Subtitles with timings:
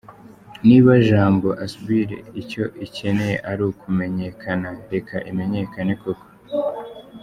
[0.67, 2.09] Niba Jambo Asbl
[2.41, 6.25] icyo ikeneye ari ukumenyekana, reka imenyekane koko.